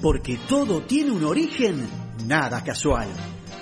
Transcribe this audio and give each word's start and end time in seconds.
Porque 0.00 0.38
todo 0.48 0.82
tiene 0.82 1.10
un 1.10 1.24
origen 1.24 1.88
nada 2.26 2.62
casual. 2.62 3.08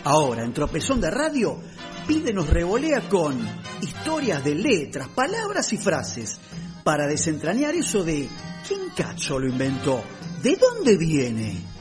Ahora, 0.04 0.44
en 0.44 0.52
Tropezón 0.52 1.00
de 1.00 1.10
Radio, 1.10 1.60
Pide 2.06 2.32
nos 2.32 2.48
revolea 2.48 3.08
con 3.08 3.36
historias 3.82 4.44
de 4.44 4.54
letras, 4.54 5.08
palabras 5.08 5.72
y 5.72 5.76
frases 5.76 6.38
para 6.84 7.08
desentrañar 7.08 7.74
eso 7.74 8.04
de 8.04 8.28
¿quién 8.66 8.90
cacho 8.96 9.40
lo 9.40 9.48
inventó? 9.48 10.04
¿De 10.40 10.54
dónde 10.54 10.96
viene? 10.96 11.75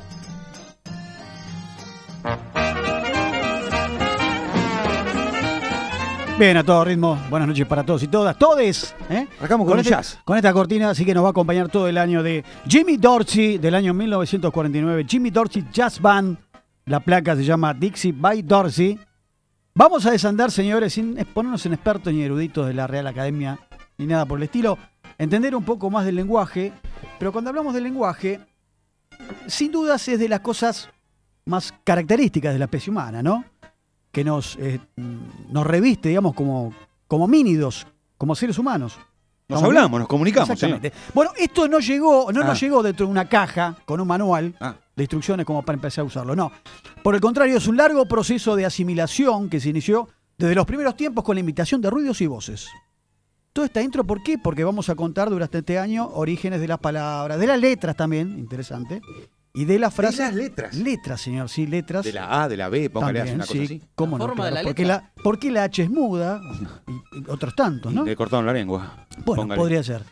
Bien, 6.38 6.58
a 6.58 6.66
todo 6.66 6.84
ritmo. 6.84 7.18
Buenas 7.30 7.48
noches 7.48 7.66
para 7.66 7.84
todos 7.86 8.04
y 8.04 8.10
todas. 8.10 8.38
Todes. 8.38 8.94
¿eh? 9.10 9.26
Arrancamos 9.38 9.66
con, 9.68 9.76
el 9.76 9.86
este- 9.86 9.92
jazz. 9.92 10.20
Con 10.26 10.36
esta 10.36 10.52
cortina, 10.52 10.90
así 10.90 11.06
que 11.06 11.14
nos 11.14 11.24
va 11.24 11.28
a 11.28 11.32
acompañar 11.32 11.70
todo 11.70 11.88
el 11.88 11.98
año 11.98 12.22
de 12.24 12.44
Jimmy 12.68 12.98
Dorsey 12.98 13.58
del 13.58 13.74
año 13.74 13.94
1949. 13.94 15.06
Jimmy 15.08 15.30
Dorsey 15.30 15.66
Jazz 15.72 16.02
Band. 16.02 16.38
La 16.88 17.00
placa 17.00 17.36
se 17.38 17.44
llama 17.46 17.74
Dixie 17.74 18.12
by 18.12 18.42
Dorsey. 18.42 19.00
Vamos 19.74 20.06
a 20.06 20.12
desandar, 20.12 20.52
señores, 20.52 20.94
sin 20.94 21.16
ponernos 21.34 21.66
en 21.66 21.74
expertos 21.74 22.14
ni 22.14 22.22
eruditos 22.24 22.68
de 22.68 22.74
la 22.74 22.86
Real 22.86 23.08
Academia 23.08 23.58
ni 23.98 24.06
nada 24.06 24.26
por 24.26 24.38
el 24.38 24.44
estilo. 24.44 24.78
Entender 25.18 25.56
un 25.56 25.64
poco 25.64 25.90
más 25.90 26.06
del 26.06 26.16
lenguaje. 26.16 26.74
Pero 27.18 27.32
cuando 27.32 27.50
hablamos 27.50 27.74
del 27.74 27.86
lenguaje, 27.86 28.42
sin 29.48 29.72
dudas 29.72 30.06
es 30.10 30.20
de 30.20 30.28
las 30.28 30.42
cosas 30.42 30.90
más 31.46 31.74
características 31.84 32.52
de 32.52 32.60
la 32.60 32.66
especie 32.66 32.92
humana, 32.92 33.24
¿no? 33.24 33.46
Que 34.16 34.24
nos, 34.24 34.56
eh, 34.62 34.80
nos 35.52 35.68
reviste, 35.68 36.08
digamos, 36.08 36.34
como, 36.34 36.74
como 37.06 37.28
mínidos, 37.28 37.86
como 38.18 38.34
seres 38.34 38.58
humanos. 38.58 38.94
Nos 39.50 39.58
¿Estamos 39.60 39.64
hablamos, 39.66 40.00
nos 40.00 40.08
comunicamos, 40.08 40.52
Exactamente. 40.52 40.94
Bueno, 41.14 41.32
esto 41.38 41.68
no 41.68 41.80
llegó, 41.80 42.32
no 42.32 42.40
Ah. 42.42 42.46
nos 42.46 42.62
llegó 42.62 42.82
dentro 42.82 43.08
de 43.08 43.12
una 43.12 43.28
caja 43.28 43.76
con 43.84 44.00
un 44.00 44.08
manual 44.08 44.56
Ah. 44.62 44.76
de 44.96 45.04
instrucciones 45.04 45.46
como 45.46 45.64
para 45.64 45.76
empezar 45.76 46.04
a 46.04 46.06
usarlo. 46.06 46.34
No. 46.34 46.50
Por 47.04 47.14
el 47.14 47.20
contrario, 47.20 47.58
es 47.58 47.68
un 47.68 47.76
largo 47.76 48.06
proceso 48.06 48.56
de 48.56 48.66
asimilación 48.66 49.50
que 49.50 49.60
se 49.60 49.68
inició 49.68 50.08
desde 50.38 50.56
los 50.56 50.66
primeros 50.66 50.96
tiempos 50.96 51.26
con 51.26 51.36
la 51.36 51.42
imitación 51.42 51.82
de 51.82 51.90
ruidos 51.90 52.22
y 52.22 52.28
voces. 52.28 52.70
Toda 53.52 53.68
esta 53.68 53.82
intro, 53.82 54.06
¿por 54.06 54.24
qué? 54.24 54.38
Porque 54.38 54.64
vamos 54.64 54.88
a 54.88 54.96
contar 54.96 55.30
durante 55.30 55.58
este 55.58 55.78
año 55.78 56.08
orígenes 56.14 56.62
de 56.62 56.70
las 56.70 56.80
palabras, 56.80 57.38
de 57.38 57.48
las 57.48 57.60
letras 57.60 57.98
también, 57.98 58.40
interesante, 58.40 59.02
y 59.56 59.66
de 59.66 59.80
las 59.80 59.94
frases. 59.94 60.20
las 60.20 60.34
letras. 60.36 60.76
Letras, 60.76 61.22
señor, 61.22 61.50
sí, 61.50 61.66
letras. 61.66 62.04
De 62.06 62.14
la 62.14 62.44
A, 62.44 62.48
de 62.50 62.58
la 62.58 62.70
B, 62.70 62.90
póngale 62.90 63.20
También, 63.20 63.36
una 63.38 63.46
cosa 63.46 63.58
sí, 63.60 63.66
así. 63.66 63.82
cómo 63.96 64.18
La 64.18 64.24
no, 64.26 64.28
forma 64.30 64.46
de 64.46 64.52
claro, 64.52 64.64
la 64.64 64.70
porque, 64.70 64.82
letra. 64.84 64.98
la, 65.16 65.24
porque 65.24 65.52
la 65.52 65.64
H 65.64 65.84
es 65.84 65.90
muda 65.90 66.42
y, 66.88 67.20
y 67.20 67.24
otros 67.30 67.56
tantos, 67.56 67.94
¿no? 67.94 68.04
Le 68.04 68.16
cortaron 68.16 68.46
la 68.46 68.54
lengua. 68.54 69.08
Bueno, 69.26 69.44
Póngale. 69.44 69.60
podría 69.60 69.84
ser. 69.84 70.04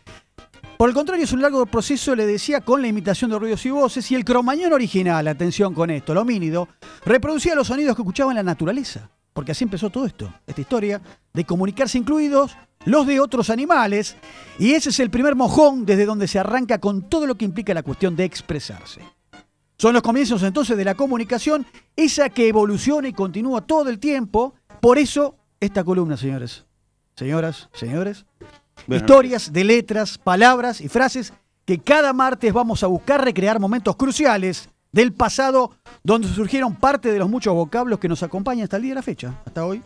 Por 0.76 0.88
el 0.88 0.94
contrario, 0.94 1.24
es 1.24 1.32
un 1.32 1.40
largo 1.40 1.64
proceso, 1.66 2.16
le 2.16 2.26
decía, 2.26 2.60
con 2.60 2.82
la 2.82 2.88
imitación 2.88 3.30
de 3.30 3.38
ruidos 3.38 3.64
y 3.64 3.70
voces, 3.70 4.10
y 4.10 4.16
el 4.16 4.24
cromañón 4.24 4.72
original, 4.72 5.28
atención 5.28 5.72
con 5.72 5.88
esto, 5.90 6.10
el 6.12 6.18
homínido, 6.18 6.68
reproducía 7.04 7.54
los 7.54 7.68
sonidos 7.68 7.94
que 7.94 8.02
escuchaba 8.02 8.32
en 8.32 8.36
la 8.36 8.42
naturaleza. 8.42 9.08
Porque 9.32 9.52
así 9.52 9.64
empezó 9.64 9.90
todo 9.90 10.04
esto, 10.06 10.32
esta 10.46 10.60
historia 10.60 11.00
de 11.32 11.44
comunicarse 11.44 11.98
incluidos 11.98 12.56
los 12.86 13.06
de 13.06 13.18
otros 13.20 13.50
animales, 13.50 14.16
y 14.58 14.72
ese 14.72 14.90
es 14.90 15.00
el 15.00 15.10
primer 15.10 15.36
mojón 15.36 15.86
desde 15.86 16.04
donde 16.06 16.28
se 16.28 16.38
arranca 16.38 16.78
con 16.78 17.08
todo 17.08 17.26
lo 17.26 17.36
que 17.36 17.44
implica 17.44 17.72
la 17.72 17.82
cuestión 17.82 18.14
de 18.16 18.24
expresarse. 18.24 19.00
Son 19.84 19.92
los 19.92 20.02
comienzos 20.02 20.42
entonces 20.42 20.78
de 20.78 20.84
la 20.86 20.94
comunicación, 20.94 21.66
esa 21.94 22.30
que 22.30 22.48
evoluciona 22.48 23.06
y 23.06 23.12
continúa 23.12 23.60
todo 23.60 23.90
el 23.90 23.98
tiempo. 23.98 24.54
Por 24.80 24.96
eso, 24.96 25.36
esta 25.60 25.84
columna, 25.84 26.16
señores, 26.16 26.64
señoras, 27.14 27.68
señores, 27.74 28.24
historias 28.88 29.52
de 29.52 29.62
letras, 29.62 30.16
palabras 30.16 30.80
y 30.80 30.88
frases 30.88 31.34
que 31.66 31.80
cada 31.80 32.14
martes 32.14 32.50
vamos 32.50 32.82
a 32.82 32.86
buscar 32.86 33.22
recrear 33.22 33.60
momentos 33.60 33.94
cruciales 33.96 34.70
del 34.90 35.12
pasado 35.12 35.72
donde 36.02 36.28
surgieron 36.28 36.76
parte 36.76 37.12
de 37.12 37.18
los 37.18 37.28
muchos 37.28 37.52
vocablos 37.52 37.98
que 37.98 38.08
nos 38.08 38.22
acompañan 38.22 38.64
hasta 38.64 38.78
el 38.78 38.84
día 38.84 38.92
de 38.92 39.00
la 39.00 39.02
fecha, 39.02 39.38
hasta 39.44 39.66
hoy. 39.66 39.82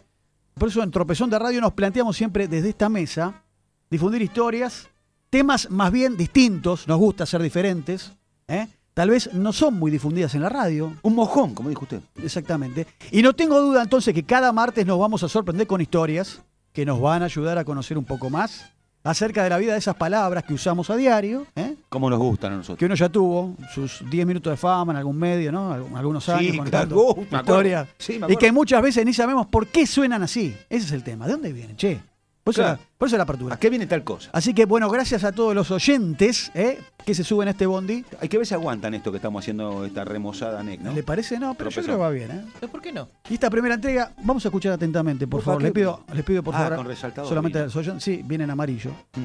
Por 0.54 0.68
eso 0.68 0.80
en 0.80 0.92
Tropezón 0.92 1.28
de 1.28 1.40
Radio 1.40 1.60
nos 1.60 1.72
planteamos 1.72 2.16
siempre 2.16 2.46
desde 2.46 2.68
esta 2.68 2.88
mesa 2.88 3.42
difundir 3.90 4.22
historias, 4.22 4.88
temas 5.28 5.68
más 5.72 5.90
bien 5.90 6.16
distintos, 6.16 6.86
nos 6.86 6.98
gusta 6.98 7.26
ser 7.26 7.42
diferentes, 7.42 8.12
¿eh? 8.46 8.68
Tal 8.98 9.10
vez 9.10 9.32
no 9.32 9.52
son 9.52 9.78
muy 9.78 9.92
difundidas 9.92 10.34
en 10.34 10.42
la 10.42 10.48
radio, 10.48 10.92
Un 11.02 11.14
mojón, 11.14 11.54
como 11.54 11.68
dijo 11.68 11.82
usted. 11.82 12.00
Exactamente. 12.20 12.84
Y 13.12 13.22
no 13.22 13.32
tengo 13.32 13.60
duda 13.60 13.80
entonces 13.80 14.12
que 14.12 14.24
cada 14.24 14.50
martes 14.50 14.84
nos 14.84 14.98
vamos 14.98 15.22
a 15.22 15.28
sorprender 15.28 15.68
con 15.68 15.80
historias 15.80 16.42
que 16.72 16.84
nos 16.84 17.00
van 17.00 17.22
a 17.22 17.26
ayudar 17.26 17.58
a 17.58 17.64
conocer 17.64 17.96
un 17.96 18.04
poco 18.04 18.28
más 18.28 18.72
acerca 19.04 19.44
de 19.44 19.50
la 19.50 19.58
vida 19.58 19.74
de 19.74 19.78
esas 19.78 19.94
palabras 19.94 20.42
que 20.42 20.52
usamos 20.52 20.90
a 20.90 20.96
diario, 20.96 21.46
¿eh? 21.54 21.76
Como 21.88 22.10
nos 22.10 22.18
gustan 22.18 22.54
a 22.54 22.56
nosotros. 22.56 22.76
que 22.76 22.86
uno 22.86 22.96
ya 22.96 23.08
tuvo 23.08 23.54
sus 23.72 24.02
10 24.10 24.26
minutos 24.26 24.50
de 24.50 24.56
fama 24.56 24.92
en 24.94 24.96
algún 24.98 25.16
medio, 25.16 25.52
¿no? 25.52 25.72
Algunos 25.72 26.28
años 26.28 26.50
Sí, 26.50 26.58
contando 26.58 27.14
claro, 27.30 27.62
me. 27.62 27.86
Sí, 27.98 28.18
me 28.18 28.32
y 28.32 28.36
que 28.36 28.50
muchas 28.50 28.82
veces 28.82 29.06
ni 29.06 29.14
sabemos 29.14 29.46
por 29.46 29.68
qué 29.68 29.86
suenan 29.86 30.24
así. 30.24 30.56
Ese 30.68 30.86
es 30.86 30.90
el 30.92 31.04
tema. 31.04 31.26
¿De 31.26 31.32
dónde 31.34 31.52
vienen, 31.52 31.76
che? 31.76 32.00
Por 32.48 32.54
eso, 32.54 32.62
Claro. 32.62 32.78
la, 32.80 32.88
por 32.96 33.08
eso 33.08 33.16
la 33.18 33.22
apertura. 33.24 33.54
¿A 33.56 33.58
qué 33.58 33.68
viene 33.68 33.86
tal 33.86 34.04
cosa? 34.04 34.30
Así 34.32 34.54
que, 34.54 34.64
bueno, 34.64 34.88
gracias 34.88 35.22
a 35.22 35.32
todos 35.32 35.54
los 35.54 35.70
oyentes 35.70 36.50
¿eh? 36.54 36.78
que 37.04 37.14
se 37.14 37.22
suben 37.22 37.46
a 37.48 37.50
este 37.50 37.66
bondi. 37.66 38.06
Hay 38.22 38.28
que 38.30 38.38
ver 38.38 38.46
si 38.46 38.54
aguantan 38.54 38.94
esto 38.94 39.10
que 39.10 39.16
estamos 39.18 39.42
haciendo, 39.44 39.84
esta 39.84 40.02
remozada 40.04 40.62
NEC, 40.62 40.80
¿no? 40.80 40.92
¿Le 40.94 41.02
parece? 41.02 41.38
No, 41.38 41.52
pero 41.54 41.68
yo 41.68 41.82
creo 41.82 41.96
que 41.96 42.00
va 42.02 42.08
bien, 42.10 42.30
¿eh? 42.30 42.44
¿Pero 42.58 42.72
por 42.72 42.80
qué 42.80 42.90
no? 42.90 43.08
Y 43.28 43.34
esta 43.34 43.50
primera 43.50 43.74
entrega, 43.74 44.12
vamos 44.22 44.42
a 44.46 44.48
escuchar 44.48 44.72
atentamente, 44.72 45.26
por 45.26 45.42
favor. 45.42 45.60
Les 45.62 45.72
pido, 45.72 46.04
les 46.14 46.24
pido 46.24 46.42
por 46.42 46.54
Ah, 46.54 46.58
favor. 46.60 46.76
con 46.76 46.86
resaltador 46.86 47.28
solamente 47.28 47.58
vino. 47.58 47.66
los 47.66 47.76
oyentes- 47.76 48.02
Sí, 48.04 48.22
viene 48.24 48.44
en 48.44 48.50
amarillo. 48.50 48.92
Mm. 49.14 49.24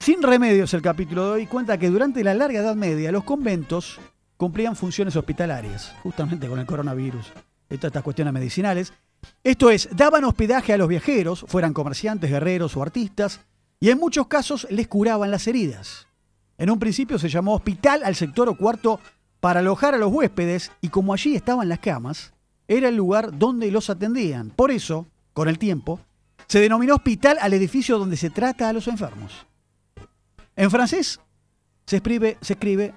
Sin 0.00 0.22
remedios 0.22 0.74
el 0.74 0.82
capítulo 0.82 1.24
de 1.24 1.30
hoy 1.32 1.46
cuenta 1.46 1.78
que 1.78 1.88
durante 1.88 2.22
la 2.22 2.34
larga 2.34 2.60
Edad 2.60 2.74
Media 2.76 3.10
los 3.12 3.24
conventos 3.24 3.98
cumplían 4.36 4.76
funciones 4.76 5.16
hospitalarias, 5.16 5.94
justamente 6.02 6.46
con 6.48 6.58
el 6.58 6.66
coronavirus 6.66 7.32
y 7.70 7.76
todas 7.76 7.84
estas 7.90 8.02
cuestiones 8.02 8.32
medicinales. 8.34 8.92
Esto 9.44 9.70
es, 9.70 9.88
daban 9.92 10.24
hospedaje 10.24 10.72
a 10.72 10.78
los 10.78 10.88
viajeros, 10.88 11.44
fueran 11.48 11.72
comerciantes, 11.72 12.30
guerreros 12.30 12.76
o 12.76 12.82
artistas, 12.82 13.40
y 13.80 13.90
en 13.90 13.98
muchos 13.98 14.26
casos 14.26 14.66
les 14.70 14.88
curaban 14.88 15.30
las 15.30 15.46
heridas. 15.46 16.06
En 16.58 16.70
un 16.70 16.78
principio 16.78 17.18
se 17.18 17.28
llamó 17.28 17.54
hospital 17.54 18.02
al 18.04 18.16
sector 18.16 18.48
o 18.48 18.56
cuarto 18.56 19.00
para 19.40 19.60
alojar 19.60 19.94
a 19.94 19.98
los 19.98 20.12
huéspedes 20.12 20.72
y 20.80 20.88
como 20.88 21.12
allí 21.12 21.36
estaban 21.36 21.68
las 21.68 21.78
camas, 21.78 22.32
era 22.66 22.88
el 22.88 22.96
lugar 22.96 23.38
donde 23.38 23.70
los 23.70 23.88
atendían. 23.88 24.50
Por 24.50 24.70
eso, 24.70 25.06
con 25.32 25.48
el 25.48 25.58
tiempo, 25.58 26.00
se 26.48 26.60
denominó 26.60 26.96
hospital 26.96 27.38
al 27.40 27.52
edificio 27.54 27.98
donde 27.98 28.16
se 28.16 28.30
trata 28.30 28.68
a 28.68 28.72
los 28.72 28.88
enfermos. 28.88 29.46
En 30.56 30.70
francés 30.70 31.20
se 31.86 31.96
escribe, 31.96 32.36
se 32.40 32.54
escribe 32.54 32.94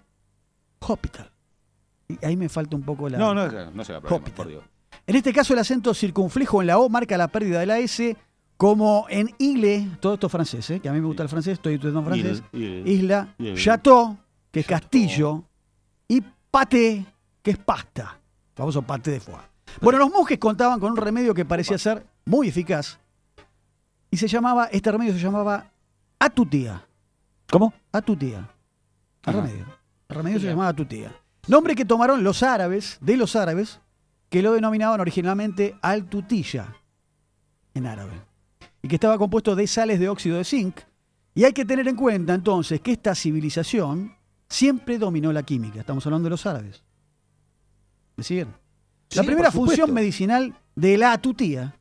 hospital. 0.79 1.29
Y 2.07 2.25
ahí 2.25 2.35
me 2.35 2.49
falta 2.49 2.75
un 2.75 2.83
poco 2.83 3.07
la... 3.07 3.17
No, 3.17 3.33
no, 3.33 3.47
no, 3.47 3.71
no 3.71 3.85
se 3.85 3.93
va 3.93 3.99
a 3.99 4.01
por 4.01 4.47
Dios. 4.47 4.63
En 5.11 5.17
este 5.17 5.33
caso 5.33 5.51
el 5.51 5.59
acento 5.59 5.93
circunflejo 5.93 6.61
en 6.61 6.67
la 6.67 6.79
O 6.79 6.87
marca 6.87 7.17
la 7.17 7.27
pérdida 7.27 7.59
de 7.59 7.65
la 7.65 7.79
S, 7.79 8.15
como 8.55 9.07
en 9.09 9.29
ile, 9.39 9.85
todo 9.99 10.13
esto 10.13 10.27
es 10.27 10.31
francés, 10.31 10.69
¿eh? 10.69 10.79
que 10.79 10.87
a 10.87 10.93
mí 10.93 11.01
me 11.01 11.05
gusta 11.07 11.21
el 11.21 11.27
francés, 11.27 11.55
estoy 11.55 11.73
estudiando 11.73 12.01
francés, 12.01 12.41
isla, 12.53 13.35
chateau, 13.55 14.17
que 14.49 14.61
es 14.61 14.65
Chateau. 14.67 14.79
castillo, 14.79 15.43
y 16.07 16.23
pâté, 16.49 17.05
que 17.43 17.51
es 17.51 17.57
pasta, 17.57 18.21
famoso 18.55 18.83
pâté 18.83 19.11
de 19.11 19.19
foie. 19.19 19.35
Bueno, 19.81 19.99
los 19.99 20.09
monjes 20.09 20.37
contaban 20.37 20.79
con 20.79 20.91
un 20.91 20.97
remedio 20.97 21.33
que 21.33 21.43
parecía 21.43 21.77
ser 21.77 22.05
muy 22.23 22.47
eficaz, 22.47 22.97
y 24.09 24.15
se 24.15 24.29
llamaba, 24.29 24.67
este 24.71 24.93
remedio 24.93 25.11
se 25.11 25.19
llamaba 25.19 25.65
atutía, 26.19 26.85
¿Cómo? 27.51 27.73
atutía, 27.91 28.37
el 29.25 29.29
Ajá. 29.29 29.41
remedio, 29.41 29.65
el 30.07 30.15
remedio 30.15 30.39
se 30.39 30.45
llamaba 30.45 30.69
atutía. 30.69 31.13
Nombre 31.49 31.75
que 31.75 31.83
tomaron 31.83 32.23
los 32.23 32.43
árabes, 32.43 32.97
de 33.01 33.17
los 33.17 33.35
árabes, 33.35 33.81
que 34.31 34.41
lo 34.41 34.53
denominaban 34.53 35.01
originalmente 35.01 35.75
altutilla, 35.81 36.73
en 37.73 37.85
árabe, 37.85 38.13
y 38.81 38.87
que 38.87 38.95
estaba 38.95 39.17
compuesto 39.17 39.57
de 39.57 39.67
sales 39.67 39.99
de 39.99 40.07
óxido 40.07 40.37
de 40.37 40.45
zinc. 40.45 40.79
Y 41.35 41.43
hay 41.43 41.51
que 41.51 41.65
tener 41.65 41.85
en 41.89 41.97
cuenta 41.97 42.33
entonces 42.33 42.79
que 42.79 42.93
esta 42.93 43.13
civilización 43.13 44.15
siempre 44.47 44.97
dominó 44.97 45.33
la 45.33 45.43
química. 45.43 45.81
Estamos 45.81 46.05
hablando 46.05 46.27
de 46.27 46.29
los 46.29 46.45
árabes. 46.45 46.81
¿Me 48.15 48.23
siguen? 48.23 48.47
La 49.15 49.23
primera 49.23 49.51
función 49.51 49.93
medicinal 49.93 50.55
de 50.75 50.97
la 50.97 51.11
atutía 51.11 51.75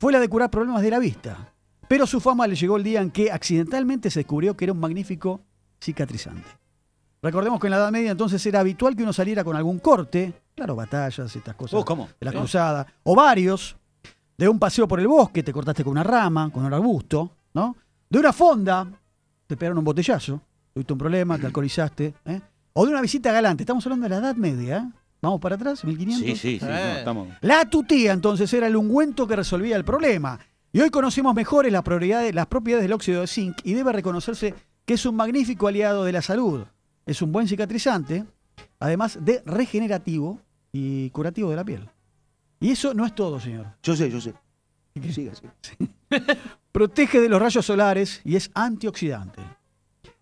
fue 0.00 0.12
la 0.12 0.18
de 0.18 0.28
curar 0.28 0.50
problemas 0.50 0.82
de 0.82 0.90
la 0.90 0.98
vista. 0.98 1.54
Pero 1.86 2.08
su 2.08 2.18
fama 2.18 2.48
le 2.48 2.56
llegó 2.56 2.76
el 2.76 2.82
día 2.82 3.00
en 3.00 3.12
que 3.12 3.30
accidentalmente 3.30 4.10
se 4.10 4.20
descubrió 4.20 4.56
que 4.56 4.64
era 4.64 4.72
un 4.72 4.80
magnífico 4.80 5.42
cicatrizante. 5.80 6.48
Recordemos 7.22 7.60
que 7.60 7.68
en 7.68 7.70
la 7.70 7.76
Edad 7.76 7.92
Media 7.92 8.10
entonces 8.10 8.44
era 8.46 8.58
habitual 8.58 8.96
que 8.96 9.04
uno 9.04 9.12
saliera 9.12 9.44
con 9.44 9.54
algún 9.54 9.78
corte, 9.78 10.34
claro, 10.58 10.74
batallas, 10.76 11.34
estas 11.36 11.54
cosas 11.54 11.80
Oh, 11.80 11.84
¿cómo? 11.84 12.08
de 12.20 12.24
la 12.24 12.32
Sí. 12.32 12.36
cruzada, 12.38 12.86
o 13.04 13.14
varios, 13.14 13.76
de 14.36 14.48
un 14.48 14.58
paseo 14.58 14.86
por 14.88 14.98
el 15.00 15.06
bosque, 15.08 15.42
te 15.42 15.52
cortaste 15.52 15.84
con 15.84 15.92
una 15.92 16.02
rama, 16.04 16.50
con 16.50 16.64
un 16.64 16.72
arbusto, 16.74 17.30
¿no? 17.54 17.76
De 18.10 18.18
una 18.18 18.32
fonda, 18.32 18.86
te 19.46 19.56
pegaron 19.56 19.78
un 19.78 19.84
botellazo, 19.84 20.40
tuviste 20.74 20.92
un 20.92 20.98
problema, 20.98 21.38
te 21.38 21.46
alcoholizaste, 21.46 22.14
¿eh? 22.24 22.40
O 22.72 22.84
de 22.84 22.92
una 22.92 23.00
visita 23.00 23.32
galante, 23.32 23.62
estamos 23.62 23.84
hablando 23.86 24.04
de 24.04 24.10
la 24.10 24.16
Edad 24.18 24.36
Media, 24.36 24.76
¿eh? 24.78 24.92
Vamos 25.22 25.40
para 25.40 25.54
atrás, 25.56 25.84
1500. 25.84 26.26
Sí, 26.26 26.36
sí, 26.36 26.58
sí. 26.60 26.64
no, 26.64 26.70
estamos... 26.76 27.28
La 27.40 27.64
tutía 27.68 28.12
entonces 28.12 28.52
era 28.52 28.66
el 28.68 28.76
ungüento 28.76 29.26
que 29.26 29.34
resolvía 29.36 29.76
el 29.76 29.84
problema. 29.84 30.38
Y 30.72 30.80
hoy 30.80 30.90
conocemos 30.90 31.34
mejores 31.34 31.72
las 31.72 31.82
propiedades, 31.82 32.34
las 32.34 32.46
propiedades 32.46 32.84
del 32.84 32.92
óxido 32.92 33.22
de 33.22 33.26
zinc 33.26 33.56
y 33.64 33.72
debe 33.74 33.92
reconocerse 33.92 34.54
que 34.84 34.94
es 34.94 35.04
un 35.06 35.16
magnífico 35.16 35.66
aliado 35.66 36.04
de 36.04 36.12
la 36.12 36.22
salud. 36.22 36.64
Es 37.04 37.20
un 37.22 37.32
buen 37.32 37.48
cicatrizante, 37.48 38.24
además 38.78 39.18
de 39.20 39.42
regenerativo 39.44 40.38
y 40.72 41.10
curativo 41.10 41.50
de 41.50 41.56
la 41.56 41.64
piel. 41.64 41.88
Y 42.60 42.70
eso 42.70 42.94
no 42.94 43.06
es 43.06 43.14
todo, 43.14 43.38
señor. 43.38 43.66
Yo 43.82 43.94
sé, 43.96 44.10
yo 44.10 44.20
sé. 44.20 44.34
Siga, 45.12 45.32
siga. 45.34 45.54
Protege 46.72 47.20
de 47.20 47.28
los 47.28 47.40
rayos 47.40 47.64
solares 47.64 48.20
y 48.24 48.34
es 48.34 48.50
antioxidante. 48.54 49.40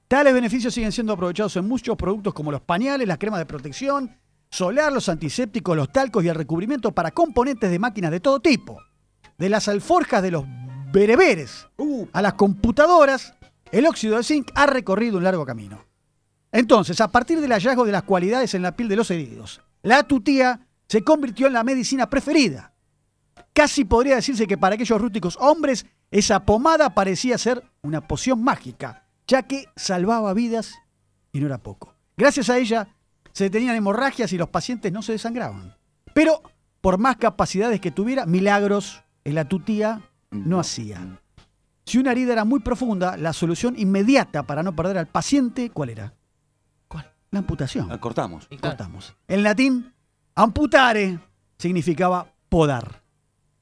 Tales 0.08 0.34
beneficios 0.34 0.74
siguen 0.74 0.92
siendo 0.92 1.14
aprovechados 1.14 1.56
en 1.56 1.66
muchos 1.66 1.96
productos 1.96 2.34
como 2.34 2.52
los 2.52 2.60
pañales, 2.60 3.08
las 3.08 3.18
cremas 3.18 3.40
de 3.40 3.46
protección 3.46 4.16
solar, 4.50 4.92
los 4.92 5.08
antisépticos, 5.08 5.76
los 5.76 5.90
talcos 5.90 6.24
y 6.24 6.28
el 6.28 6.34
recubrimiento 6.34 6.92
para 6.92 7.10
componentes 7.10 7.70
de 7.70 7.78
máquinas 7.78 8.10
de 8.10 8.20
todo 8.20 8.40
tipo. 8.40 8.80
De 9.38 9.48
las 9.48 9.68
alforjas 9.68 10.22
de 10.22 10.30
los 10.30 10.44
bereberes 10.92 11.66
a 12.12 12.22
las 12.22 12.34
computadoras, 12.34 13.34
el 13.72 13.86
óxido 13.86 14.16
de 14.16 14.22
zinc 14.22 14.50
ha 14.54 14.66
recorrido 14.66 15.18
un 15.18 15.24
largo 15.24 15.44
camino. 15.44 15.84
Entonces, 16.52 17.00
a 17.00 17.10
partir 17.10 17.40
del 17.40 17.52
hallazgo 17.52 17.84
de 17.84 17.92
las 17.92 18.04
cualidades 18.04 18.54
en 18.54 18.62
la 18.62 18.76
piel 18.76 18.88
de 18.88 18.96
los 18.96 19.10
heridos, 19.10 19.60
la 19.86 20.02
tutía 20.02 20.66
se 20.88 21.04
convirtió 21.04 21.46
en 21.46 21.52
la 21.52 21.62
medicina 21.62 22.10
preferida. 22.10 22.72
Casi 23.52 23.84
podría 23.84 24.16
decirse 24.16 24.48
que 24.48 24.58
para 24.58 24.74
aquellos 24.74 25.00
rústicos 25.00 25.38
hombres, 25.40 25.86
esa 26.10 26.44
pomada 26.44 26.92
parecía 26.92 27.38
ser 27.38 27.62
una 27.82 28.00
poción 28.00 28.42
mágica, 28.42 29.06
ya 29.28 29.44
que 29.44 29.66
salvaba 29.76 30.34
vidas 30.34 30.74
y 31.32 31.38
no 31.38 31.46
era 31.46 31.58
poco. 31.58 31.94
Gracias 32.16 32.50
a 32.50 32.58
ella, 32.58 32.88
se 33.32 33.44
detenían 33.44 33.76
hemorragias 33.76 34.32
y 34.32 34.38
los 34.38 34.48
pacientes 34.48 34.92
no 34.92 35.02
se 35.02 35.12
desangraban. 35.12 35.76
Pero, 36.12 36.42
por 36.80 36.98
más 36.98 37.16
capacidades 37.16 37.80
que 37.80 37.92
tuviera, 37.92 38.26
milagros 38.26 39.04
en 39.22 39.36
la 39.36 39.44
tutía 39.44 40.02
no 40.32 40.58
hacía. 40.58 41.20
Si 41.84 41.98
una 41.98 42.10
herida 42.10 42.32
era 42.32 42.44
muy 42.44 42.58
profunda, 42.58 43.16
la 43.16 43.32
solución 43.32 43.78
inmediata 43.78 44.42
para 44.42 44.64
no 44.64 44.74
perder 44.74 44.98
al 44.98 45.06
paciente, 45.06 45.70
¿cuál 45.70 45.90
era? 45.90 46.14
La 47.30 47.40
amputación. 47.40 47.88
ah, 47.90 47.98
cortamos. 47.98 48.46
Y 48.50 48.56
claro, 48.56 48.76
Cortamos. 48.76 49.14
En 49.28 49.42
latín, 49.42 49.92
amputare 50.34 51.18
significaba 51.58 52.26
podar. 52.48 53.02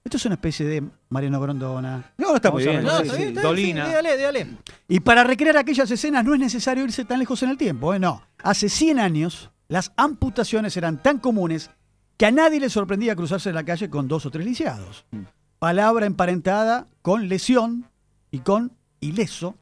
Esto 0.04 0.18
es 0.18 0.26
una 0.26 0.34
especie 0.34 0.66
de 0.66 0.84
Mariano 1.08 1.40
Grondona. 1.40 2.12
No, 2.18 2.36
está 2.36 2.50
muy 2.50 2.62
bien. 2.62 2.84
No, 2.84 2.98
sí, 3.00 3.08
sí. 3.08 3.32
Dolina. 3.32 3.84
sí, 3.84 3.88
dígale, 3.88 4.16
dígale. 4.18 4.56
Y 4.86 5.00
para 5.00 5.24
recrear 5.24 5.56
aquellas 5.56 5.90
escenas 5.90 6.24
no 6.24 6.34
es 6.34 6.40
necesario 6.40 6.84
irse 6.84 7.06
tan 7.06 7.18
lejos 7.18 7.42
en 7.42 7.50
el 7.50 7.56
tiempo, 7.56 7.94
¿eh? 7.94 7.98
No. 7.98 8.22
Hace 8.42 8.68
100 8.68 8.98
años, 8.98 9.50
las 9.68 9.92
amputaciones 9.96 10.76
eran 10.76 11.02
tan 11.02 11.18
comunes 11.18 11.70
que 12.18 12.26
a 12.26 12.30
nadie 12.30 12.60
le 12.60 12.68
sorprendía 12.68 13.16
cruzarse 13.16 13.48
en 13.48 13.54
la 13.54 13.64
calle 13.64 13.88
con 13.88 14.06
dos 14.06 14.26
o 14.26 14.30
tres 14.30 14.44
lisiados. 14.44 15.06
Mm. 15.10 15.22
Palabra 15.58 16.04
emparentada 16.04 16.86
con 17.00 17.28
lesión 17.28 17.88
y 18.30 18.40
con 18.40 18.76
ileso. 19.00 19.56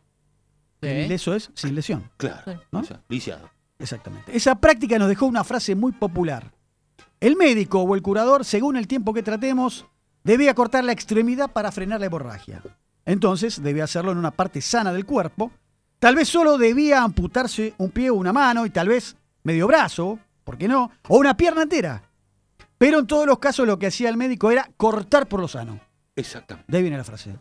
Ileso 0.80 1.36
es 1.36 1.52
sin 1.54 1.76
lesión. 1.76 2.10
Claro. 2.16 2.60
¿No? 2.72 2.80
o 2.80 2.84
sea, 2.84 3.00
lisiado. 3.08 3.48
Exactamente. 3.82 4.34
Esa 4.34 4.54
práctica 4.54 4.98
nos 4.98 5.08
dejó 5.08 5.26
una 5.26 5.44
frase 5.44 5.74
muy 5.74 5.92
popular. 5.92 6.52
El 7.20 7.36
médico 7.36 7.82
o 7.82 7.94
el 7.94 8.02
curador, 8.02 8.44
según 8.44 8.76
el 8.76 8.86
tiempo 8.86 9.12
que 9.12 9.22
tratemos, 9.22 9.86
debía 10.24 10.54
cortar 10.54 10.84
la 10.84 10.92
extremidad 10.92 11.50
para 11.50 11.72
frenar 11.72 12.00
la 12.00 12.06
hemorragia. 12.06 12.62
Entonces 13.04 13.62
debía 13.62 13.84
hacerlo 13.84 14.12
en 14.12 14.18
una 14.18 14.30
parte 14.30 14.60
sana 14.60 14.92
del 14.92 15.04
cuerpo. 15.04 15.50
Tal 15.98 16.14
vez 16.14 16.28
solo 16.28 16.58
debía 16.58 17.02
amputarse 17.02 17.74
un 17.78 17.90
pie 17.90 18.10
o 18.10 18.14
una 18.14 18.32
mano 18.32 18.66
y 18.66 18.70
tal 18.70 18.88
vez 18.88 19.16
medio 19.42 19.66
brazo, 19.66 20.18
¿por 20.44 20.56
qué 20.56 20.68
no? 20.68 20.90
O 21.08 21.18
una 21.18 21.36
pierna 21.36 21.62
entera. 21.62 22.02
Pero 22.78 23.00
en 23.00 23.06
todos 23.06 23.26
los 23.26 23.38
casos 23.38 23.66
lo 23.66 23.78
que 23.78 23.86
hacía 23.86 24.08
el 24.08 24.16
médico 24.16 24.50
era 24.50 24.68
cortar 24.76 25.28
por 25.28 25.40
lo 25.40 25.48
sano. 25.48 25.80
Exactamente. 26.16 26.70
De 26.70 26.78
ahí 26.78 26.82
viene 26.82 26.96
la 26.96 27.04
frase. 27.04 27.36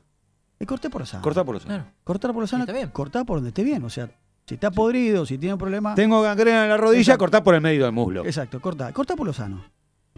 Le 0.59 0.65
corté 0.67 0.89
por 0.91 1.01
lo 1.01 1.07
sano. 1.07 1.23
Corta 1.23 1.43
por 1.43 1.55
los 1.55 1.65
Claro. 1.65 1.85
Cortar 2.03 2.33
por 2.33 2.41
lo 2.41 2.47
sano. 2.47 2.63
Está 2.63 2.73
bien. 2.73 2.89
Cortar 2.89 3.25
por 3.25 3.37
donde 3.37 3.49
esté 3.49 3.63
bien. 3.63 3.83
O 3.83 3.89
sea, 3.89 4.11
si 4.45 4.55
está 4.55 4.71
podrido, 4.71 5.25
si 5.25 5.37
tiene 5.37 5.53
un 5.53 5.59
problema. 5.59 5.95
Tengo 5.95 6.21
gangrena 6.21 6.63
en 6.63 6.69
la 6.69 6.77
rodilla, 6.77 7.01
Exacto. 7.01 7.19
cortar 7.19 7.43
por 7.43 7.55
el 7.55 7.61
medio 7.61 7.83
del 7.85 7.91
muslo. 7.93 8.25
Exacto, 8.25 8.59
corta, 8.59 8.91
corta 8.91 9.15
por 9.15 9.25
lo 9.27 9.33
sano. 9.33 9.63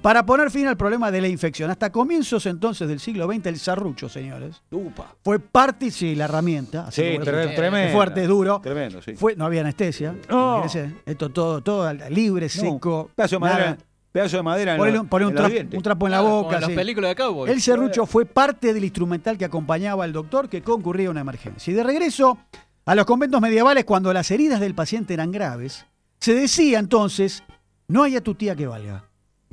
Para 0.01 0.25
poner 0.25 0.51
fin 0.51 0.67
al 0.67 0.75
problema 0.75 1.11
de 1.11 1.21
la 1.21 1.29
infección. 1.29 1.69
Hasta 1.71 1.89
comienzos 1.89 2.45
entonces 2.45 2.89
del 2.89 2.99
siglo 2.99 3.25
XX, 3.31 3.45
el 3.45 3.57
serrucho, 3.59 4.09
señores, 4.09 4.61
Upa. 4.69 5.15
fue 5.23 5.39
parte, 5.39 5.91
sí, 5.91 6.13
la 6.15 6.25
herramienta. 6.25 6.87
así 6.87 7.01
Sí, 7.01 7.19
tremendo. 7.23 7.93
Fuerte, 7.93 8.27
duro. 8.27 8.59
Tremendo, 8.61 9.01
sí. 9.01 9.13
Fue, 9.15 9.35
no 9.37 9.45
había 9.45 9.61
anestesia. 9.61 10.13
No. 10.29 10.57
imagínense, 10.59 10.95
Esto 11.05 11.29
todo, 11.29 11.61
todo 11.61 11.93
libre, 12.09 12.47
No, 12.47 12.49
seco. 12.49 13.11
Pedazo 13.15 13.35
de 13.35 13.39
madera. 13.39 13.77
Pedazo 14.11 14.37
de 14.37 14.43
madera 14.43 14.75
en, 14.75 14.81
un, 14.81 15.07
los 15.09 15.33
trapo, 15.33 15.49
dientes. 15.49 15.77
un 15.77 15.83
trapo 15.83 16.05
en 16.07 16.11
la 16.11 16.19
Claro, 16.19 16.33
boca. 16.35 16.43
como 16.47 16.55
en 16.55 16.61
las 16.61 16.69
sí. 16.69 16.75
películas 16.75 17.09
de 17.11 17.15
cowboy. 17.15 17.49
El 17.49 17.61
serrucho 17.61 18.05
fue 18.05 18.25
parte 18.25 18.73
del 18.73 18.83
instrumental 18.83 19.37
que 19.37 19.45
acompañaba 19.45 20.03
al 20.03 20.11
doctor 20.11 20.49
que 20.49 20.61
concurría 20.61 21.07
a 21.07 21.11
una 21.11 21.21
emergencia. 21.21 21.71
Y 21.71 21.75
de 21.75 21.81
regreso 21.83 22.37
a 22.85 22.95
los 22.95 23.05
conventos 23.05 23.39
medievales, 23.41 23.85
cuando 23.85 24.11
las 24.13 24.29
heridas 24.31 24.59
del 24.59 24.75
paciente 24.75 25.13
eran 25.13 25.31
graves, 25.31 25.85
se 26.19 26.33
decía 26.33 26.79
entonces, 26.79 27.43
no 27.87 28.03
hay 28.03 28.15
a 28.15 28.21
tu 28.21 28.35
tía 28.35 28.55
que 28.55 28.67
valga. 28.67 29.05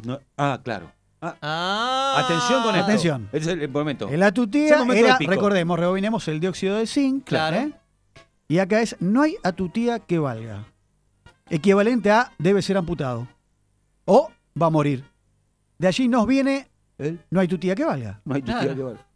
No- 0.03 0.21
ah, 0.37 0.61
claro. 0.63 0.91
Ah, 1.23 1.37
Ah. 1.43 2.23
atención 2.25 2.63
con 2.63 2.75
esto. 2.75 2.85
Atención. 2.87 3.29
Es 3.33 3.47
el 3.47 3.69
momento. 3.69 4.09
El 4.09 4.23
atutía 4.23 4.73
el 4.75 4.79
momento 4.81 5.05
era, 5.05 5.15
épico. 5.17 5.31
recordemos, 5.31 5.79
rebobinemos 5.79 6.27
el 6.29 6.41
dióxido 6.41 6.77
de 6.79 6.87
zinc. 6.87 7.25
Claro. 7.27 7.57
¿eh? 7.59 7.73
Y 8.49 8.59
acá 8.59 8.81
es, 8.81 8.97
no 9.01 9.23
hay 9.23 9.37
atutía 9.43 9.99
que 9.99 10.19
valga. 10.19 10.65
Equivalente 11.51 12.11
a, 12.11 12.33
debe 12.39 12.63
ser 12.63 12.77
amputado. 12.79 13.29
O 14.07 14.31
va 14.61 14.67
a 14.67 14.71
morir. 14.71 15.05
De 15.79 15.89
allí 15.89 16.09
nos 16.09 16.27
viene, 16.27 16.69
¿Eh? 16.99 17.17
no 17.31 17.41
hay 17.41 17.49
tutía 17.49 17.75
que 17.75 17.85
valga. 17.85 18.21
No 18.25 18.35
hay 18.35 18.43
tu 18.43 18.47
Claro. 18.53 18.63
tía 18.67 18.75
que 18.77 18.83
valga. 18.83 19.07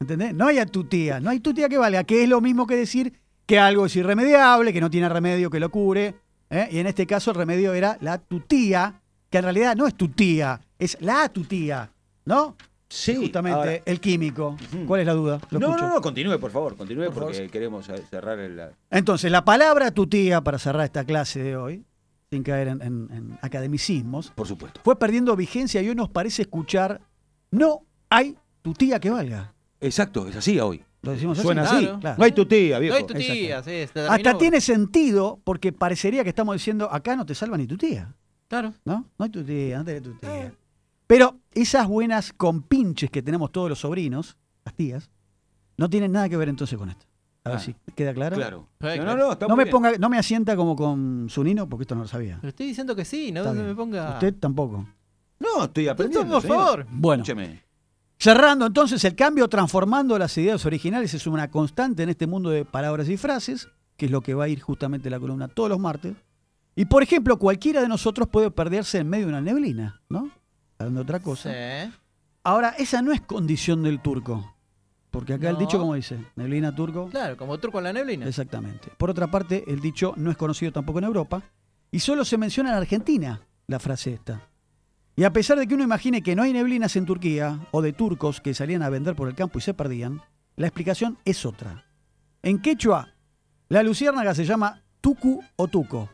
¿Entendés? 0.00 0.34
No 0.34 0.46
hay 0.46 0.58
atutía, 0.58 1.20
no 1.20 1.30
hay 1.30 1.40
tutía 1.40 1.68
que 1.68 1.78
valga, 1.78 2.04
que 2.04 2.22
es 2.22 2.28
lo 2.28 2.40
mismo 2.40 2.66
que 2.66 2.76
decir 2.76 3.12
que 3.46 3.58
algo 3.58 3.86
es 3.86 3.96
irremediable, 3.96 4.72
que 4.72 4.80
no 4.80 4.90
tiene 4.90 5.08
remedio 5.08 5.50
que 5.50 5.60
lo 5.60 5.70
cure. 5.70 6.14
¿eh? 6.50 6.68
Y 6.70 6.78
en 6.78 6.86
este 6.86 7.06
caso 7.06 7.30
el 7.30 7.36
remedio 7.36 7.74
era 7.74 7.98
la 8.00 8.18
tutía, 8.18 9.00
que 9.30 9.38
en 9.38 9.44
realidad 9.44 9.76
no 9.76 9.86
es 9.86 9.94
tutía, 9.94 10.60
es 10.78 10.96
la 11.00 11.28
tutía, 11.28 11.90
¿no? 12.24 12.56
Sí. 12.88 13.16
Justamente 13.16 13.58
ahora- 13.58 13.82
el 13.84 14.00
químico. 14.00 14.56
¿Cuál 14.86 15.00
es 15.00 15.06
la 15.06 15.14
duda? 15.14 15.40
Lo 15.50 15.58
no, 15.58 15.66
escucho. 15.70 15.88
no, 15.88 15.94
no, 15.96 16.00
continúe, 16.00 16.38
por 16.38 16.50
favor, 16.52 16.76
continúe 16.76 17.06
Por 17.06 17.14
porque 17.14 17.34
favor. 17.34 17.50
queremos 17.50 17.88
eh, 17.88 18.02
cerrar 18.08 18.38
el. 18.38 18.60
Entonces, 18.90 19.32
la 19.32 19.44
palabra 19.44 19.90
tutía, 19.90 20.40
para 20.42 20.58
cerrar 20.58 20.84
esta 20.84 21.04
clase 21.04 21.42
de 21.42 21.56
hoy, 21.56 21.84
sin 22.30 22.42
caer 22.44 22.68
en, 22.68 22.82
en- 22.82 23.08
en 23.12 23.38
academicismos, 23.42 24.30
Por 24.34 24.46
supuesto. 24.46 24.80
fue 24.84 24.98
perdiendo 24.98 25.34
vigencia 25.34 25.82
y 25.82 25.88
hoy 25.88 25.94
nos 25.96 26.08
parece 26.08 26.42
escuchar, 26.42 27.00
no 27.50 27.82
hay 28.10 28.36
tutía 28.62 29.00
que 29.00 29.10
valga. 29.10 29.54
Exacto, 29.80 30.28
es 30.28 30.36
así 30.36 30.60
hoy. 30.60 30.84
Lo 31.04 31.12
decimos 31.12 31.38
así. 31.38 31.46
Suena 31.46 31.62
así. 31.62 31.86
Claro. 32.00 32.16
No 32.18 32.24
hay 32.24 32.32
tu 32.32 32.46
tía, 32.46 32.76
No 32.76 32.80
viejo. 32.80 32.96
hay 32.96 33.04
tu 33.06 33.14
tía, 33.14 33.62
sí. 33.62 33.84
Hasta 34.08 34.38
tiene 34.38 34.60
sentido 34.60 35.40
porque 35.44 35.72
parecería 35.72 36.22
que 36.22 36.30
estamos 36.30 36.54
diciendo, 36.54 36.88
acá 36.90 37.16
no 37.16 37.24
te 37.26 37.34
salva 37.34 37.56
ni 37.56 37.66
tu 37.66 37.76
tía, 37.76 38.14
Claro. 38.48 38.72
¿no? 38.84 39.06
No 39.18 39.24
hay 39.24 39.30
tu 39.30 39.42
tía, 39.44 39.78
no 39.78 39.84
tenés 39.84 40.02
tu 40.02 40.14
tía. 40.14 40.52
Pero 41.06 41.36
esas 41.52 41.86
buenas 41.86 42.32
compinches 42.32 43.10
que 43.10 43.22
tenemos 43.22 43.52
todos 43.52 43.68
los 43.68 43.78
sobrinos, 43.80 44.36
las 44.64 44.74
tías, 44.74 45.10
no 45.76 45.90
tienen 45.90 46.12
nada 46.12 46.28
que 46.28 46.36
ver 46.36 46.48
entonces 46.48 46.78
con 46.78 46.88
esto. 46.88 47.04
A 47.44 47.50
ver 47.50 47.58
Ah. 47.58 47.60
si 47.60 47.74
queda 47.94 48.14
claro. 48.14 48.36
Claro. 48.36 48.68
No, 48.80 48.88
no, 48.88 48.94
claro. 49.02 49.16
no, 49.18 49.32
está 49.32 49.46
No 49.46 49.54
muy 49.54 49.58
me 49.58 49.64
bien. 49.64 49.72
ponga, 49.72 49.92
no 49.98 50.08
me 50.08 50.16
asienta 50.16 50.56
como 50.56 50.74
con 50.74 51.26
su 51.28 51.44
nino, 51.44 51.68
porque 51.68 51.82
esto 51.82 51.94
no 51.94 52.02
lo 52.02 52.08
sabía. 52.08 52.38
Pero 52.40 52.48
estoy 52.48 52.66
diciendo 52.68 52.96
que 52.96 53.04
sí, 53.04 53.32
no 53.32 53.44
se 53.44 53.52
me 53.52 53.74
ponga. 53.74 54.14
Usted 54.14 54.34
tampoco. 54.40 54.86
No, 55.40 55.64
estoy 55.64 55.88
aprendiendo. 55.88 56.40
por 56.40 56.48
favor. 56.48 56.86
Bueno, 56.90 57.22
Escúcheme. 57.22 57.63
Cerrando 58.24 58.64
entonces, 58.64 59.04
el 59.04 59.14
cambio 59.14 59.48
transformando 59.48 60.18
las 60.18 60.38
ideas 60.38 60.64
originales 60.64 61.12
es 61.12 61.26
una 61.26 61.50
constante 61.50 62.04
en 62.04 62.08
este 62.08 62.26
mundo 62.26 62.48
de 62.48 62.64
palabras 62.64 63.06
y 63.10 63.18
frases, 63.18 63.68
que 63.98 64.06
es 64.06 64.10
lo 64.10 64.22
que 64.22 64.32
va 64.32 64.44
a 64.44 64.48
ir 64.48 64.62
justamente 64.62 65.10
la 65.10 65.20
columna 65.20 65.46
todos 65.46 65.68
los 65.68 65.78
martes. 65.78 66.14
Y 66.74 66.86
por 66.86 67.02
ejemplo, 67.02 67.38
cualquiera 67.38 67.82
de 67.82 67.88
nosotros 67.88 68.26
puede 68.28 68.50
perderse 68.50 68.96
en 68.96 69.10
medio 69.10 69.26
de 69.26 69.32
una 69.32 69.42
neblina, 69.42 70.00
¿no? 70.08 70.30
Hablando 70.78 71.00
de 71.00 71.02
otra 71.02 71.20
cosa. 71.20 71.52
Sí. 71.52 71.92
Ahora, 72.44 72.70
esa 72.78 73.02
no 73.02 73.12
es 73.12 73.20
condición 73.20 73.82
del 73.82 74.00
turco. 74.00 74.56
Porque 75.10 75.34
acá 75.34 75.50
el 75.50 75.58
dicho, 75.58 75.78
como 75.78 75.94
dice, 75.94 76.18
neblina 76.34 76.74
turco. 76.74 77.10
Claro, 77.10 77.36
como 77.36 77.58
truco 77.58 77.76
en 77.76 77.84
la 77.84 77.92
neblina. 77.92 78.26
Exactamente. 78.26 78.88
Por 78.96 79.10
otra 79.10 79.30
parte, 79.30 79.64
el 79.66 79.80
dicho 79.80 80.14
no 80.16 80.30
es 80.30 80.38
conocido 80.38 80.72
tampoco 80.72 80.98
en 80.98 81.04
Europa 81.04 81.42
y 81.90 82.00
solo 82.00 82.24
se 82.24 82.38
menciona 82.38 82.70
en 82.70 82.76
Argentina 82.76 83.42
la 83.66 83.78
frase 83.78 84.14
esta. 84.14 84.48
Y 85.16 85.24
a 85.24 85.32
pesar 85.32 85.58
de 85.58 85.66
que 85.66 85.74
uno 85.74 85.84
imagine 85.84 86.22
que 86.22 86.34
no 86.34 86.42
hay 86.42 86.52
neblinas 86.52 86.96
en 86.96 87.06
Turquía 87.06 87.60
o 87.70 87.82
de 87.82 87.92
turcos 87.92 88.40
que 88.40 88.54
salían 88.54 88.82
a 88.82 88.88
vender 88.88 89.14
por 89.14 89.28
el 89.28 89.34
campo 89.34 89.58
y 89.58 89.62
se 89.62 89.74
perdían, 89.74 90.20
la 90.56 90.66
explicación 90.66 91.18
es 91.24 91.46
otra. 91.46 91.84
En 92.42 92.60
quechua, 92.60 93.14
la 93.68 93.82
luciérnaga 93.82 94.34
se 94.34 94.44
llama 94.44 94.82
tucu 95.00 95.42
o 95.56 95.68
tuco. 95.68 96.10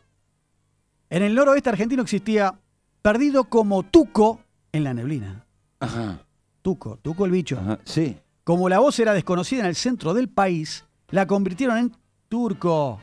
En 1.09 1.23
el 1.23 1.33
noroeste 1.33 1.69
argentino 1.69 2.03
existía 2.03 2.59
perdido 3.01 3.45
como 3.45 3.83
tuco 3.83 4.41
en 4.71 4.83
la 4.83 4.93
neblina. 4.93 5.45
Ajá. 5.79 6.25
Tuco, 6.61 6.97
tuco 7.01 7.25
el 7.25 7.31
bicho. 7.31 7.59
Ajá. 7.59 7.79
Sí. 7.83 8.17
Como 8.43 8.69
la 8.69 8.79
voz 8.79 8.99
era 8.99 9.13
desconocida 9.13 9.61
en 9.61 9.65
el 9.65 9.75
centro 9.75 10.13
del 10.13 10.29
país, 10.29 10.85
la 11.09 11.25
convirtieron 11.25 11.77
en 11.77 11.97
turco. 12.29 13.01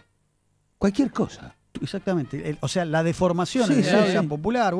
Cualquier 0.78 1.10
cosa. 1.10 1.57
Exactamente. 1.82 2.48
El- 2.50 2.58
o 2.60 2.68
sea, 2.68 2.84
la 2.84 3.02
deformación 3.02 3.66
Sí, 3.68 3.74
en 3.74 3.82
sí, 3.84 3.90
el 3.90 3.96
habla 3.96 4.20
sí. 4.22 4.26
popular. 4.26 4.74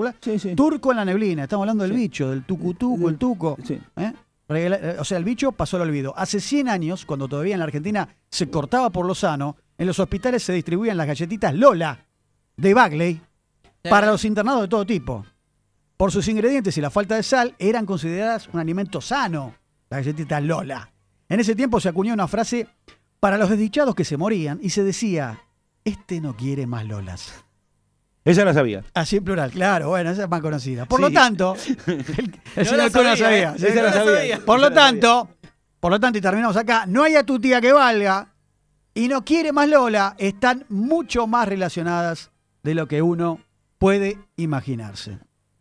Turco 0.57 0.91
en 0.91 0.97
la 0.97 1.05
neblina. 1.05 1.45
Estamos 1.45 1.65
hablando 1.65 1.85
del 1.85 1.93
bicho, 1.93 2.31
del 2.31 2.45
tucutuco, 2.45 3.09
el 3.09 3.17
tuco. 3.19 3.57
¿eh? 3.97 4.13
Eh, 4.51 4.97
O 4.99 5.05
sea, 5.05 5.19
el 5.19 5.25
bicho 5.25 5.53
pasó 5.53 5.77
al 5.77 5.83
olvido. 5.83 6.15
Hace 6.17 6.41
100 6.41 6.69
años, 6.69 7.05
cuando 7.05 7.29
todavía 7.29 7.55
en 7.55 7.59
la 7.61 7.67
Argentina 7.67 8.09
se 8.31 8.49
cortaba 8.49 8.91
por 8.91 9.05
lo 9.07 9.15
sano, 9.15 9.57
en 9.77 9.87
los 9.87 9.99
hospitales 9.99 10.43
se 10.43 10.53
distribuían 10.53 10.97
las 10.97 11.07
galletitas 11.07 11.55
Lola 11.55 12.07
de 12.57 12.75
Bagley. 12.75 13.21
Para 13.83 14.09
los 14.09 14.25
internados 14.25 14.63
de 14.63 14.69
todo 14.69 14.85
tipo. 14.85 15.25
Por 15.97 16.13
sus 16.13 16.27
ingredientes 16.29 16.77
y 16.77 16.81
la 16.81 16.91
falta 16.91 17.15
de 17.17 17.23
sal, 17.23 17.55
eran 17.59 17.87
consideradas 17.87 18.49
un 18.53 18.61
alimento 18.61 19.01
sano, 19.01 19.55
la 19.91 19.99
galletita 19.99 20.41
Lola. 20.41 20.91
En 21.29 21.41
ese 21.41 21.55
tiempo 21.55 21.81
se 21.81 21.89
acuñó 21.89 22.13
una 22.15 22.29
frase 22.29 22.67
para 23.21 23.37
los 23.39 23.51
desdichados 23.51 23.95
que 23.95 24.05
se 24.05 24.17
morían 24.17 24.59
y 24.63 24.71
se 24.71 24.83
decía, 24.85 25.41
este 25.89 26.21
no 26.21 26.37
quiere 26.37 26.67
más 26.67 26.87
Lolas. 26.87 27.33
Esa 28.25 28.45
la 28.45 28.53
sabía. 28.53 28.85
Así 28.95 29.17
en 29.17 29.25
plural, 29.25 29.51
claro, 29.51 29.89
bueno, 29.89 30.11
esa 30.11 30.25
es 30.25 30.29
más 30.29 30.41
conocida. 30.43 30.85
Por 30.87 30.99
Sí. 30.99 31.03
lo 31.03 31.13
tanto, 31.13 31.57
el, 31.87 31.95
el 31.97 32.33
No 32.57 32.65
señor 32.65 32.77
la 32.77 32.91
Cona 32.91 33.17
sabía, 33.17 33.17
sabía. 33.17 33.51
¿eh? 33.51 33.55
sí, 33.59 33.67
Esa 33.67 33.75
no 33.75 33.83
la 33.83 33.83
la 33.89 33.93
sabía. 33.93 34.17
sabía. 34.17 34.41
Por 34.45 34.61
lo 34.61 34.71
tanto, 34.73 35.29
por 35.81 35.91
lo 35.93 36.01
tanto, 36.01 36.19
y 36.19 36.21
terminamos 36.21 36.57
acá, 36.57 36.85
no 36.87 37.03
hay 37.05 37.15
a 37.17 37.23
tu 37.25 37.39
tía 37.41 37.61
que 37.61 37.73
valga 37.73 38.35
y 38.95 39.09
no 39.09 39.25
quiere 39.25 39.53
más 39.53 39.69
Lola, 39.69 40.15
están 40.19 40.67
mucho 40.69 41.27
más 41.27 41.49
relacionadas 41.49 42.31
de 42.63 42.75
lo 42.75 42.87
que 42.89 43.01
uno 43.01 43.41
puede 43.79 44.19
imaginarse. 44.37 45.19